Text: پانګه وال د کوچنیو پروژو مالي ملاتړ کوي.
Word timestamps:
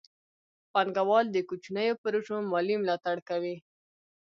پانګه 0.73 1.03
وال 1.09 1.25
د 1.31 1.37
کوچنیو 1.49 1.99
پروژو 2.03 2.37
مالي 2.51 2.75
ملاتړ 2.81 3.17
کوي. 3.29 3.55